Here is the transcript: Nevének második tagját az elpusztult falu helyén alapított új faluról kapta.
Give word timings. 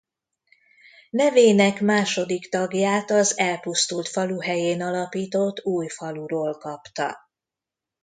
Nevének 1.09 1.81
második 1.81 2.49
tagját 2.49 3.09
az 3.11 3.37
elpusztult 3.37 4.07
falu 4.09 4.41
helyén 4.41 4.81
alapított 4.81 5.65
új 5.65 5.87
faluról 5.87 6.57
kapta. 6.57 7.17